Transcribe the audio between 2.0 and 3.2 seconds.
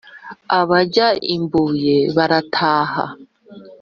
barataha